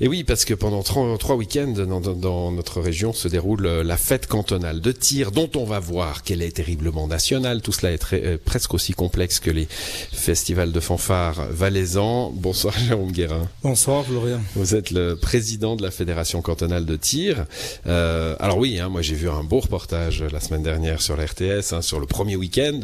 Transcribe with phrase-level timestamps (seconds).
[0.00, 1.74] Et oui, parce que pendant trois, week-ends
[2.14, 6.22] dans, notre région se déroule euh, la fête cantonale de tir, dont on va voir
[6.22, 7.60] qu'elle est terriblement nationale.
[7.62, 9.68] Tout cela est très, euh, presque aussi complexe que les
[10.12, 12.30] festivals de fanfare valaisans.
[12.34, 13.48] Bonsoir Jérôme Guérin.
[13.62, 14.40] Bonsoir Florian.
[14.56, 17.44] Vous êtes le président de la fédération cantonale de tir.
[17.86, 21.26] Euh, alors oui, hein, moi j'ai vu un beau reportage la semaine dernière sur la
[21.26, 22.80] RTS, hein, sur le premier week-end.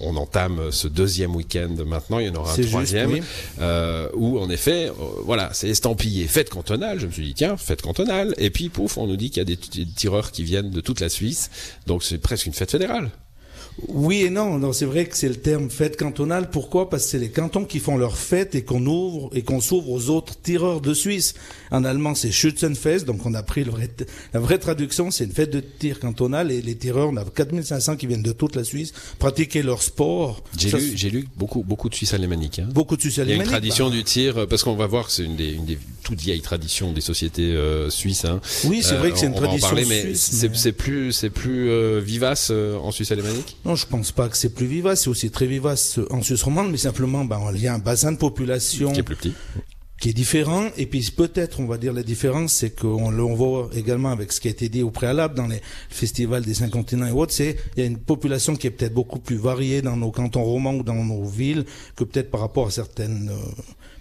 [0.00, 2.18] On, entame ce deuxième week-end maintenant.
[2.18, 3.20] Il y en aura un troisième,
[4.14, 4.90] où en effet,
[5.24, 7.00] voilà, c'est estampillé fête cantonale.
[7.00, 8.34] Je me suis dit, tiens, fête cantonale.
[8.36, 11.00] Et puis, pouf, on nous dit qu'il y a des tireurs qui viennent de toute
[11.00, 11.50] la Suisse.
[11.86, 13.10] Donc, c'est presque une fête fédérale.
[13.88, 14.58] Oui et non.
[14.58, 16.50] non c'est vrai que c'est le terme fête cantonale.
[16.50, 16.90] Pourquoi?
[16.90, 19.90] Parce que c'est les cantons qui font leur fête et qu'on ouvre et qu'on s'ouvre
[19.90, 21.34] aux autres tireurs de Suisse.
[21.70, 23.04] En allemand, c'est Schützenfest.
[23.04, 23.88] Donc, on a pris le vrai,
[24.32, 25.10] la vraie traduction.
[25.10, 28.32] C'est une fête de tir cantonale et les tireurs, on a 4500 qui viennent de
[28.32, 30.42] toute la Suisse pratiquer leur sport.
[30.58, 32.58] J'ai lu, j'ai lu beaucoup, beaucoup de Suisses alémaniques.
[32.58, 32.68] Hein.
[32.72, 33.46] Beaucoup de Suisses alémaniques.
[33.46, 33.96] Il y a une tradition bah.
[33.96, 36.92] du tir parce qu'on va voir que c'est une des, une des toute vieille tradition
[36.92, 38.24] des sociétés euh, suisses.
[38.24, 38.40] Hein.
[38.64, 42.00] Oui, c'est vrai que c'est une euh, tradition parler, mais c'est plus, c'est plus euh,
[42.04, 43.56] vivace en Suisse alémanique.
[43.70, 45.02] Non, je pense pas que c'est plus vivace.
[45.02, 48.16] C'est aussi très vivace en Suisse romande, mais simplement, il y a un bassin de
[48.16, 49.32] population qui est plus petit
[50.00, 50.68] qui est différent.
[50.76, 54.40] Et puis peut-être, on va dire la différence, c'est qu'on le voit également avec ce
[54.40, 57.56] qui a été dit au préalable dans les festivals des cinq continents et autres, c'est
[57.76, 60.74] il y a une population qui est peut-être beaucoup plus variée dans nos cantons romans
[60.74, 63.30] ou dans nos villes que peut-être par rapport à certaines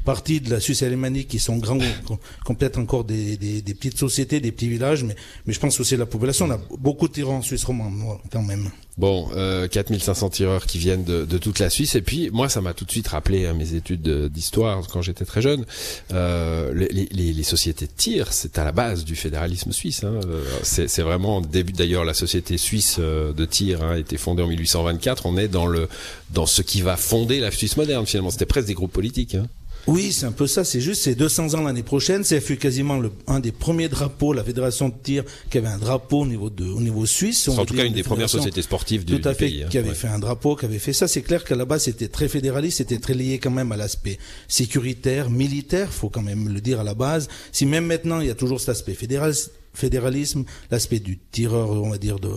[0.05, 3.97] parties de la Suisse alémanique qui sont grands, qui peut-être encore des, des, des, petites
[3.97, 6.45] sociétés, des petits villages, mais, mais je pense aussi la population.
[6.45, 8.71] On a beaucoup de tireurs en Suisse romande, quand même.
[8.97, 11.95] Bon, euh, 4500 tireurs qui viennent de, de, toute la Suisse.
[11.95, 15.25] Et puis, moi, ça m'a tout de suite rappelé à mes études d'histoire quand j'étais
[15.25, 15.65] très jeune.
[16.13, 20.03] Euh, les, les, les, sociétés de tir, c'est à la base du fédéralisme suisse.
[20.03, 20.19] Hein.
[20.63, 21.73] C'est vraiment début.
[21.73, 25.25] D'ailleurs, la société suisse euh, de tir hein, a été fondée en 1824.
[25.25, 25.87] On est dans le
[26.31, 28.05] dans ce qui va fonder la Suisse moderne.
[28.05, 29.35] Finalement, c'était presque des groupes politiques.
[29.35, 29.47] Hein.
[29.89, 30.63] Oui, c'est un peu ça.
[30.63, 32.23] C'est juste, c'est 200 ans l'année prochaine.
[32.23, 35.77] C'est fut quasiment le, un des premiers drapeaux, la fédération de tir, qui avait un
[35.77, 37.43] drapeau au niveau de, au niveau suisse.
[37.43, 39.93] C'est en tout cas une des premières sociétés sportives du, tout à fait, Qui avait
[39.93, 41.07] fait un drapeau, qui avait fait ça.
[41.07, 44.19] C'est clair qu'à la base, c'était très fédéraliste, c'était très lié quand même à l'aspect
[44.47, 45.91] sécuritaire, militaire.
[45.91, 47.27] Faut quand même le dire à la base.
[47.51, 48.95] Si même maintenant, il y a toujours cet aspect
[49.73, 52.31] fédéralisme, l'aspect du tireur, on va dire, de,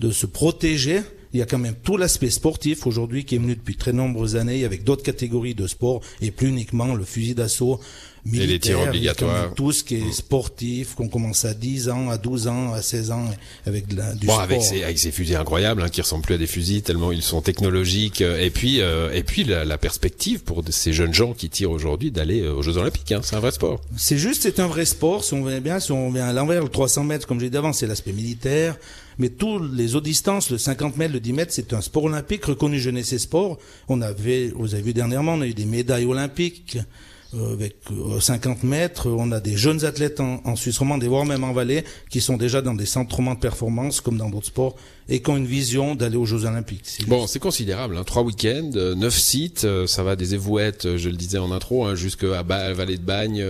[0.00, 1.02] de se protéger
[1.34, 4.36] il y a quand même tout l'aspect sportif aujourd'hui qui est venu depuis très nombreuses
[4.36, 7.80] années avec d'autres catégories de sport et plus uniquement le fusil d'assaut
[8.24, 8.48] militaire.
[8.48, 9.54] Et les tirs obligatoires.
[9.54, 13.10] Tout ce qui est sportif, qu'on commence à 10 ans, à 12 ans, à 16
[13.10, 13.24] ans
[13.66, 14.42] avec de la, du bon, sport.
[14.42, 17.22] Avec ces, avec ces fusils incroyables hein, qui ressemblent plus à des fusils tellement ils
[17.22, 18.22] sont technologiques.
[18.22, 21.70] Euh, et puis, euh, et puis la, la, perspective pour ces jeunes gens qui tirent
[21.70, 23.12] aujourd'hui d'aller euh, aux Jeux Olympiques.
[23.12, 23.80] Hein, c'est un vrai sport.
[23.96, 25.24] C'est juste, c'est un vrai sport.
[25.24, 27.52] Si on vient bien, si on vient à l'envers, le 300 mètres, comme j'ai dit
[27.52, 28.76] d'avant, c'est l'aspect militaire.
[29.18, 32.44] Mais tous les autres distances, le 50 mètres, le 10 mètres, c'est un sport olympique
[32.46, 33.58] reconnu jeunesse et sport.
[33.88, 36.78] On avait, vous avez vu dernièrement, on a eu des médailles olympiques.
[37.36, 37.76] Euh, avec
[38.20, 39.08] 50 euh, mètres.
[39.10, 42.36] On a des jeunes athlètes en, Suisse romande et voire même en Valais qui sont
[42.36, 44.76] déjà dans des centres romands de performance comme dans d'autres sports
[45.08, 47.04] et qui ont une vision d'aller aux Jeux Olympiques.
[47.06, 47.96] Bon, c'est considérable.
[47.96, 48.04] Hein.
[48.04, 51.94] Trois week-ends, euh, neuf sites, ça va des évouettes, je le disais en intro, hein,
[51.94, 53.44] jusqu'à ba Vallée de Bagne.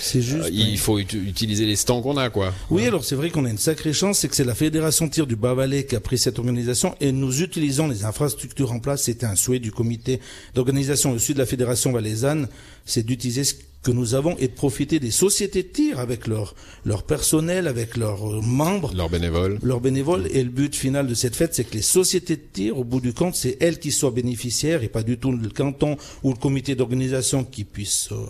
[0.00, 0.48] c'est juste.
[0.52, 2.52] il faut utiliser les stands qu'on a, quoi.
[2.70, 5.26] Oui, alors c'est vrai qu'on a une sacrée chance, c'est que c'est la fédération tir
[5.26, 9.02] du Bas-Valais qui a pris cette organisation et nous utilisons les infrastructures en place.
[9.02, 10.20] C'était un souhait du comité
[10.54, 12.48] d'organisation au-dessus de la fédération valaisanne,
[12.84, 16.54] c'est d'utiliser ce que nous avons et de profiter des sociétés de tir avec leur,
[16.84, 18.92] leur personnel, avec leurs euh, membres.
[18.94, 19.58] Leurs bénévoles.
[19.62, 20.28] Leurs bénévoles.
[20.30, 23.00] Et le but final de cette fête, c'est que les sociétés de tir, au bout
[23.00, 26.38] du compte, c'est elles qui soient bénéficiaires et pas du tout le canton ou le
[26.38, 28.26] comité d'organisation qui puisse euh,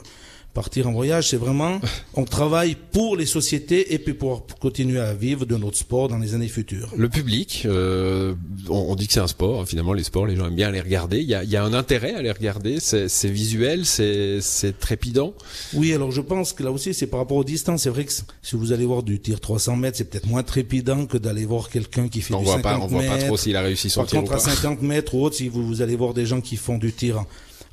[0.52, 1.80] partir en voyage, c'est vraiment,
[2.14, 6.18] on travaille pour les sociétés et puis pour continuer à vivre de notre sport dans
[6.18, 6.92] les années futures.
[6.96, 8.34] Le public, euh,
[8.68, 9.66] on, dit que c'est un sport.
[9.66, 11.20] Finalement, les sports, les gens aiment bien les regarder.
[11.20, 12.78] Il y a, il y a un intérêt à les regarder.
[12.80, 15.34] C'est visuel, c'est trépidant.
[15.74, 17.82] Oui, alors je pense que là aussi, c'est par rapport aux distances.
[17.82, 21.06] C'est vrai que si vous allez voir du tir 300 mètres, c'est peut-être moins trépidant
[21.06, 23.36] que d'aller voir quelqu'un qui fait on du voit 50 pas, on voit pas trop
[23.36, 25.82] s'il a réussi son par tir contre, à 50 mètres ou autre, si vous, vous
[25.82, 27.24] allez voir des gens qui font du tir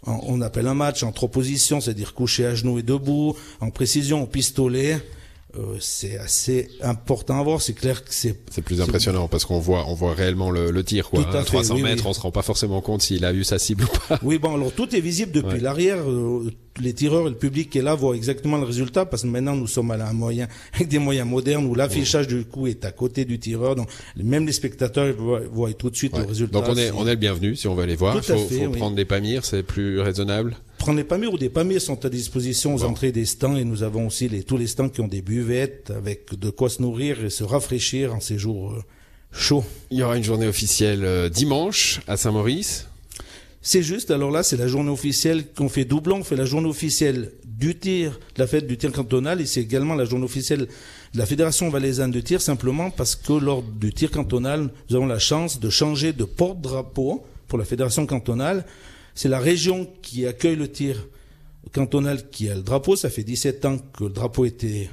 [0.06, 4.23] on appelle un match en trois positions, c'est-à-dire couché à genoux et debout, en précision,
[4.23, 5.00] au pistolet.
[5.58, 7.59] Euh, c'est assez important à voir.
[7.62, 8.40] C'est clair que c'est.
[8.52, 11.28] C'est plus impressionnant parce qu'on voit, on voit réellement le, le tir quoi.
[11.35, 13.88] à 300 mètres, on se rend pas forcément compte s'il a eu sa cible ou
[14.08, 14.20] pas.
[14.22, 16.08] Oui, bon, alors tout est visible depuis l'arrière.
[16.08, 19.28] Euh, les tireurs et le public qui est là voient exactement le résultat parce que
[19.28, 22.85] maintenant nous sommes à un moyen avec des moyens modernes où l'affichage du coup est
[22.85, 23.76] à côté du tireur.
[23.76, 26.59] Donc même les spectateurs voient, tout de suite le résultat.
[26.59, 28.16] Donc on est, on est le bienvenu si on veut aller voir.
[28.17, 31.79] Il faut, faut prendre des pamirs, c'est plus raisonnable prendre les pamiers ou des pamiers
[31.79, 34.90] sont à disposition aux entrées des stands et nous avons aussi les, tous les stands
[34.90, 38.72] qui ont des buvettes avec de quoi se nourrir et se rafraîchir en ces jours
[38.72, 38.82] euh,
[39.32, 39.66] chauds.
[39.91, 42.87] Il y aura une journée officielle euh, dimanche à Saint-Maurice.
[43.61, 46.20] C'est juste, alors là, c'est la journée officielle qu'on fait doublon.
[46.20, 49.96] On fait la journée officielle du tir, la fête du tir cantonal, et c'est également
[49.96, 50.67] la journée officielle
[51.14, 55.08] de la Fédération valaisanne de tir, simplement parce que lors du tir cantonal, nous avons
[55.08, 58.66] la chance de changer de porte-drapeau pour la Fédération cantonale.
[59.14, 61.08] C'est la région qui accueille le tir
[61.73, 62.96] cantonal qui a le drapeau.
[62.96, 64.90] Ça fait 17 ans que le drapeau était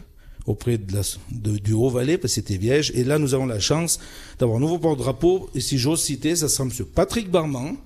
[0.47, 2.91] auprès de du Haut-Valais, parce que c'était Viège.
[2.95, 4.01] Et là, nous avons la chance
[4.39, 5.51] d'avoir un nouveau porte-drapeau.
[5.55, 6.71] Et si j'ose citer, ça sera M.
[6.95, 7.77] Patrick Barman,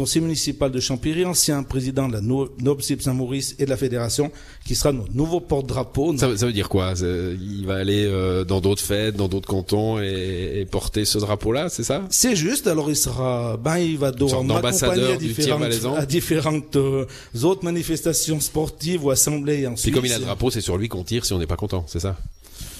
[0.00, 4.32] conseiller municipal de Champéry, ancien président de la NOBSIP Saint-Maurice et de la fédération,
[4.64, 6.16] qui sera notre nouveau porte-drapeau.
[6.16, 6.94] Ça, veut dire quoi?
[6.98, 11.82] Il va aller euh, dans d'autres fêtes, dans d'autres cantons et, porter ce drapeau-là, c'est
[11.82, 12.06] ça?
[12.08, 12.66] C'est juste.
[12.66, 17.04] Alors il sera, ben il va devoir m'accompagner à différentes, à différentes euh,
[17.42, 19.68] autres manifestations sportives ou assemblées.
[19.84, 21.56] Et comme il a le drapeau, c'est sur lui qu'on tire si on n'est pas
[21.56, 22.16] content, c'est ça?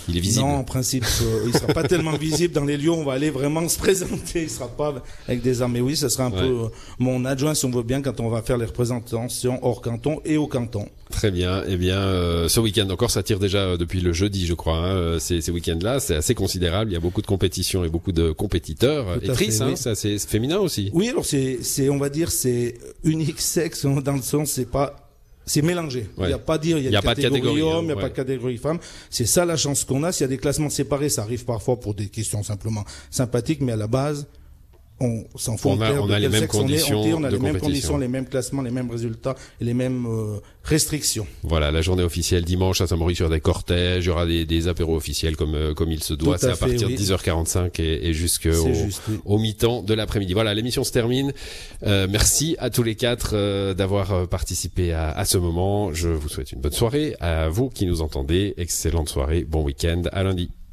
[0.08, 0.47] Il est visible.
[0.47, 2.91] Non, en principe, euh, il sera pas tellement visible dans les lieux.
[2.91, 4.43] On va aller vraiment se présenter.
[4.43, 5.73] Il sera pas avec des armes.
[5.73, 6.69] Mais oui, ce sera un peu euh,
[6.99, 10.37] mon adjoint, si on veut bien, quand on va faire les représentations hors canton et
[10.37, 10.88] au canton.
[11.11, 11.62] Très bien.
[11.67, 14.76] Eh bien, euh, ce week-end encore, ça tire déjà depuis le jeudi, je crois.
[14.76, 15.19] Hein.
[15.19, 16.91] Ces, ces week-ends-là, c'est assez considérable.
[16.91, 19.19] Il y a beaucoup de compétitions et beaucoup de compétiteurs.
[19.23, 20.91] et triste, hein, ça, c'est féminin aussi.
[20.93, 22.75] Oui, alors c'est, c'est, on va dire, c'est
[23.05, 25.10] unique sexe dans le sens, c'est pas
[25.50, 26.06] c'est mélangé.
[26.19, 27.97] Il n'y a pas dire, il y a, pas de catégorie homme, il n'y a
[27.97, 28.79] pas de catégorie femme.
[29.11, 30.12] C'est ça la chance qu'on a.
[30.12, 33.73] S'il y a des classements séparés, ça arrive parfois pour des questions simplement sympathiques, mais
[33.73, 34.29] à la base,
[35.00, 35.73] on s'en fout.
[35.75, 37.00] On a, on a les mêmes conditions.
[37.00, 40.41] On, a les mêmes conditions, les mêmes classements, les mêmes résultats et les mêmes euh,
[40.62, 41.26] restrictions.
[41.43, 44.69] Voilà, la journée officielle dimanche à Saint-Maurice sur des cortèges, il y aura des, des
[44.69, 46.37] apéros officiels comme euh, comme il se doit.
[46.37, 48.50] C'est à, partir de 10h45 et, et jusqu'au
[49.25, 50.35] au mi-temps de l'après-midi.
[50.35, 51.32] Voilà, l'émission se termine.
[51.87, 55.93] Euh, merci à tous les quatre euh, d'avoir participé à, à ce moment.
[55.94, 57.17] Je vous souhaite une bonne soirée.
[57.20, 60.02] À vous qui nous entendez, excellente soirée, bon week-end.
[60.12, 60.50] À lundi.